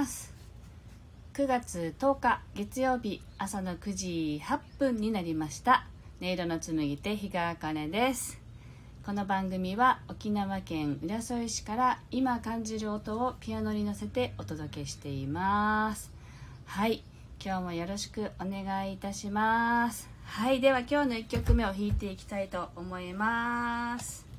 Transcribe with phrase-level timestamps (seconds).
[0.00, 0.32] ます。
[1.34, 5.86] 9月10日月曜日朝の9時8分になりました。
[6.22, 8.40] 音色の紡ぎ手日川茜です。
[9.04, 16.10] この番組は沖縄県浦添市から今感じる音をピアノに乗せてお届けしています。
[16.64, 17.02] はい
[17.44, 20.08] 今日もよろしくお願いいたします。
[20.24, 24.29] はいでは今日の1曲目を弾いていきたいと思います。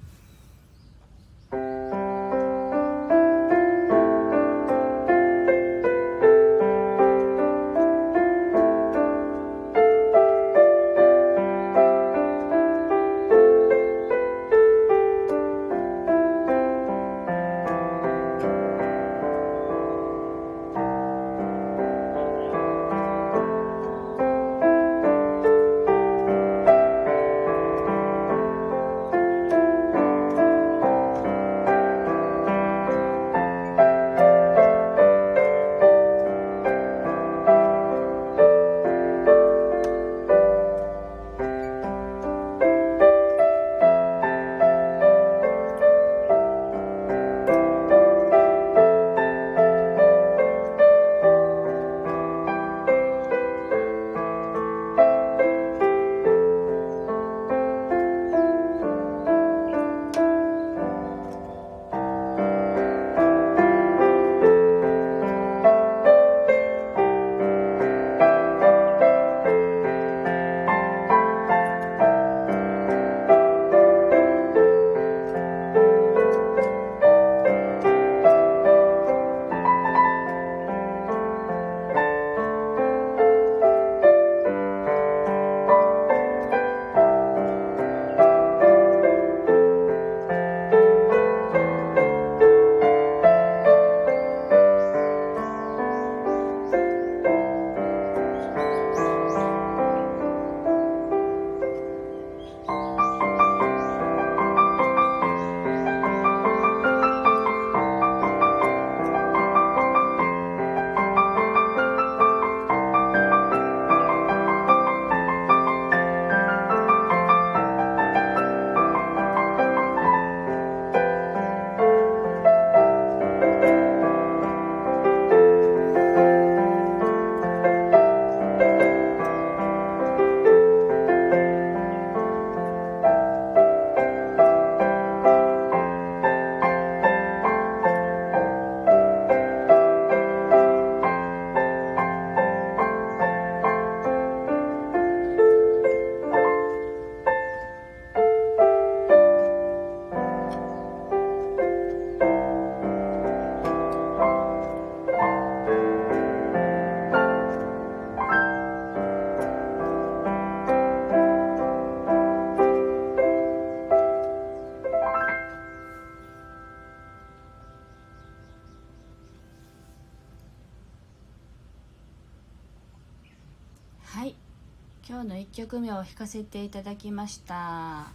[175.22, 178.08] 今日の1曲目を弾かせていただきました。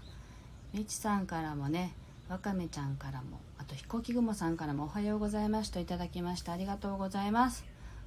[0.74, 1.94] みちさんからもね
[2.28, 6.52] わかめちゃんからもあと飛行機雲さんからもおはようございますといただきました。
[6.52, 7.64] ありがとうございます。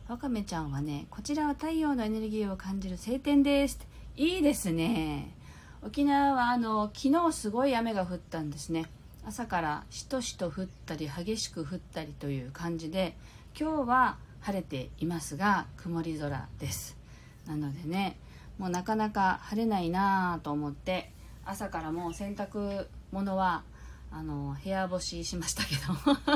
[0.10, 3.80] わかめちゃんはねこちらは太陽のエネルギーを感じる晴天です。
[4.18, 5.34] いいですね。
[5.82, 8.84] 沖縄はあの昨日すごい雨が降ったんですね。
[9.26, 13.16] 朝からしとしと降ったり激しく降ったりという感じで
[13.58, 16.98] 今日は晴れていますが曇り空です。
[17.48, 18.18] なのでね
[18.60, 21.12] もうなかなか晴れないなと思って
[21.46, 23.64] 朝からもう洗濯物は
[24.12, 25.82] あの部屋干ししましたけど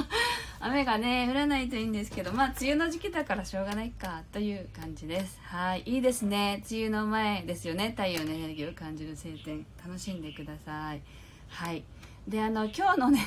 [0.60, 5.40] 雨がね降らないといいんですけどまあ梅雨の時期だからしょうがないかという感じです。
[5.44, 6.64] はいいいですね。
[6.72, 7.90] 梅雨の前ですよね。
[7.90, 11.02] 太陽のエネルギーを感じる晴天楽しんでください。
[11.50, 11.84] はい。
[12.28, 13.26] であの今日のね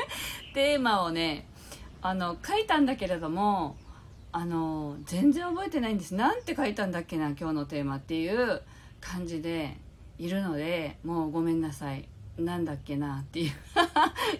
[0.54, 1.46] テーマをね
[2.00, 3.76] あの書いたんだけれども
[4.32, 6.14] あの全然覚えてないんです。
[6.14, 8.62] なんて書いたんだっけな今日のテーマっていう
[9.00, 9.76] 感じで
[10.18, 12.08] いるのでもうごめんなさい。
[12.38, 13.52] なんだっけなっていう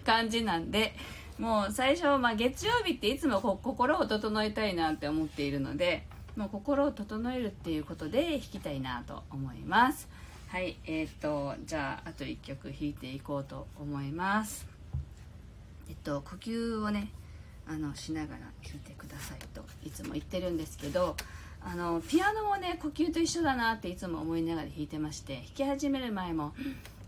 [0.05, 0.95] 感じなんで
[1.39, 6.05] もう最初、まあ、月曜日っていつも心を整えたいなって思っているので
[6.37, 10.09] もう心を整えるっていうことで弾きたいなと思います。
[10.49, 14.67] はいえー、っとじゃああと1曲弾いていこうと思います。
[15.89, 17.09] えっと呼吸をね
[17.67, 21.17] あのしながら弾いてくださいといつも言ってるんですけど
[21.65, 26.55] あのピアノもね呼吸と一緒だなっていつも思いながら弾いてまして弾き始める前も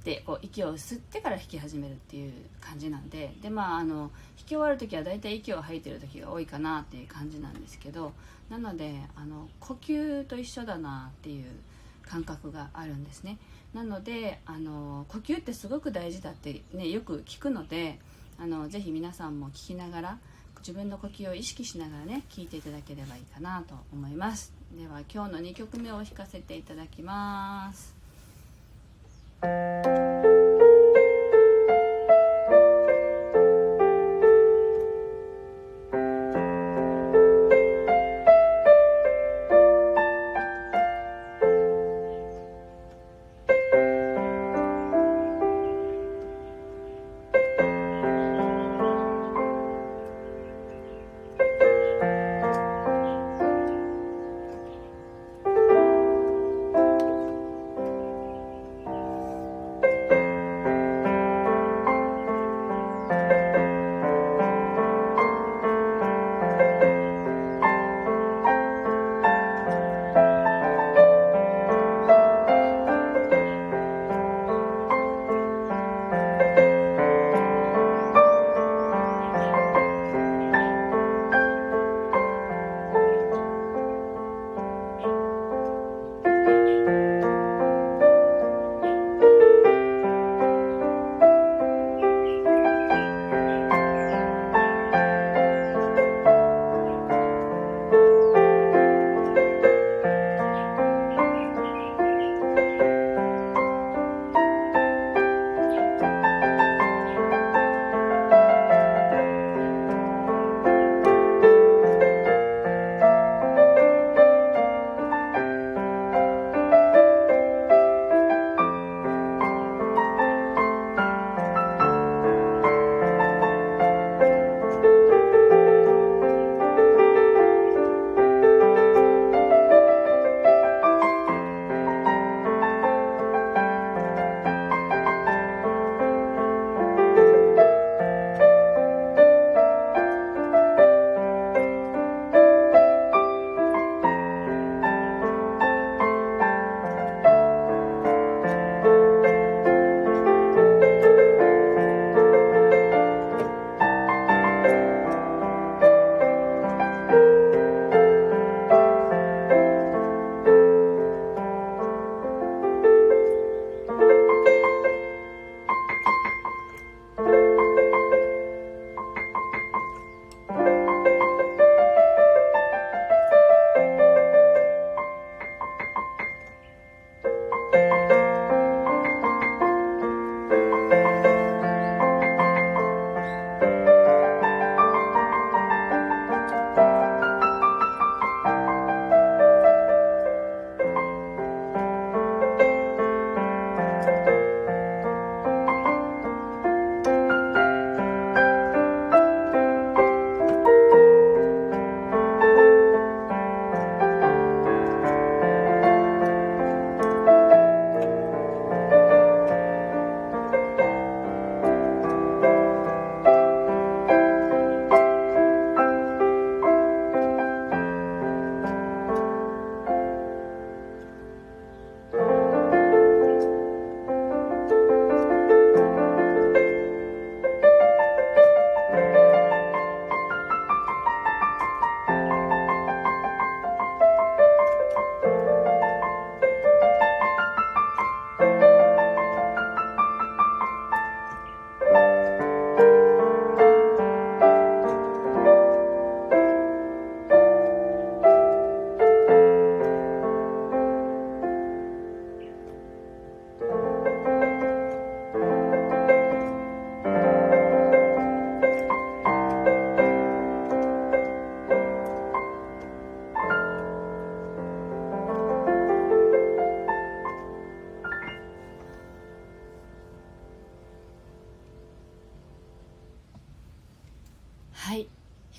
[0.00, 8.12] ってこう息を吸ってから弾き始めるっていう感じなんででまああの弾き終わる時は大体息を吐いてる時が多いかなっていう感じなんですけど
[8.50, 11.46] なのであの呼吸と一緒だなっていう
[12.06, 13.38] 感覚があるんですね。
[13.72, 17.98] なのであの呼吸ってすごく大事だってねよく聞くので
[18.38, 20.18] あのぜひ皆さんも聞きながら
[20.66, 24.50] 自分の呼吸を意識しながらね聞いていただければいいかなと思います。
[24.72, 27.94] では今日の2曲目を弾かせていただきます。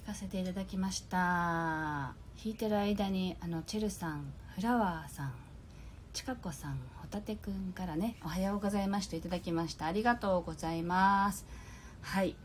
[0.06, 1.18] かせていただきました。
[1.18, 2.14] 弾
[2.46, 5.34] いてる間にあのチェルさんフラワーさん
[6.14, 9.88] ちかこさんホタテくんからねおはようございましたいただきました。
[9.88, 11.48] ありがとうございます。
[12.02, 12.36] はい。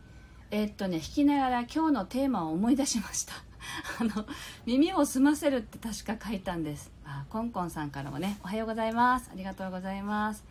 [0.51, 3.35] えー、っとね弾きながら今日のテーマを思い出しました。
[4.01, 4.27] あの
[4.65, 6.91] 耳を澄ませるって確か書いたんです。
[7.05, 9.29] あコンコンさんからもねおはようございます。
[9.31, 10.45] ありがとうございます。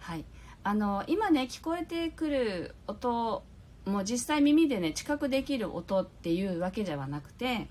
[0.00, 0.24] はい。
[0.64, 3.44] あの今ね聞こえてくる音
[3.86, 7.68] もう実際耳でね知覚できる音っていうわけではなくて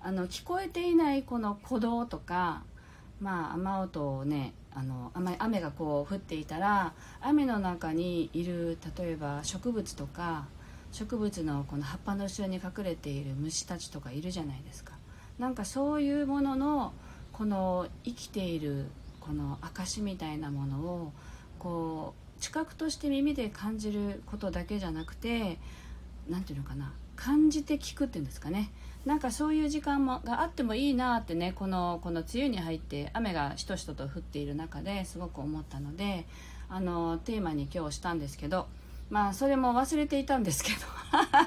[0.00, 2.64] あの聞こえていないこの鼓動とか
[3.20, 10.46] まあ雨音をねあの雨雨がこう降っていたら雨の中にいる例えば植物とか
[10.90, 14.92] 植物のこの葉っぱの後ろに隠れている虫たちとかいるじゃないですか。
[15.38, 16.92] なんかそういうものの
[17.32, 18.86] この生きている
[19.20, 21.12] この証みたいなものを
[21.58, 25.58] こう知覚として耳で感じることだけじゃなくて
[26.28, 28.72] 何て言うのかな感じて聞くっていうんですかね。
[29.06, 36.26] なんかそういう時間もがあってもいいなってねこのこの梅雨に入って雨がしとしとと降っている中ですごく思ったので
[36.68, 38.66] あのテーマに今日したんですけど
[39.10, 40.78] まあそれも忘れていたんですけど
[41.22, 41.46] 弾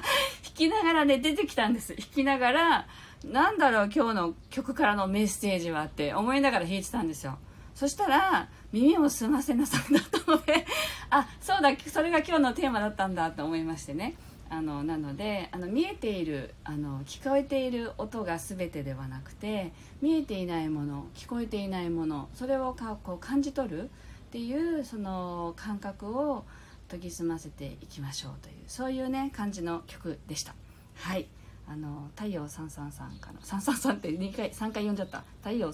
[0.54, 1.94] きながらね出てきたんです。
[1.94, 2.86] 弾きながら
[3.24, 7.38] なんだろう今日の曲からのメッセージはって思いながら弾いてたんですよ。
[7.76, 10.66] そしたら耳を澄ませなさいだったので
[11.10, 14.16] あそうだそれが今日のテーマだったんだと思いましてね。
[14.48, 23.88] あのなのであの見えているあの聞こえている音が全てではなくて見えていないもの聞こえていないものそれをかこう感じ取るっ
[24.30, 26.44] ていうその感覚を
[26.88, 30.54] 研ぎ澄ませていきましょうというそういうね感じの曲でした。
[30.94, 31.26] はい。
[31.68, 35.24] あの太陽333かな333って2回3回読んじゃった。
[35.42, 35.72] 太陽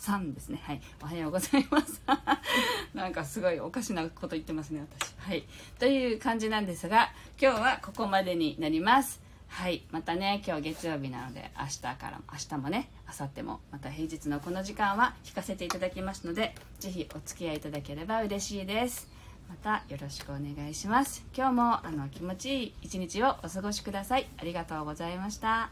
[0.00, 0.60] 333ですね。
[0.64, 0.80] はい。
[1.02, 2.02] おはようございます。
[2.94, 5.14] なんかすごいおかしなこと言ってますね私。
[5.18, 5.44] はい。
[5.78, 9.20] という感じなんですが今日はここまでになります。
[9.48, 9.82] はい。
[9.90, 19.08] またね今日月曜日なので明日から明日もね明後日もまた平日のこの時間は弾かせていただきますので是非お付き合いいただければ嬉しいです。
[19.48, 21.26] またよろしくお願いします。
[21.36, 24.28] 今日もあの気持ちいい一日をお過ごしください。
[24.38, 25.70] ありがとうございました。